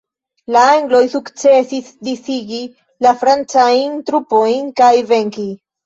[0.53, 2.63] La angloj sukcesis disigi
[3.09, 5.53] la francajn trupojn kaj venki.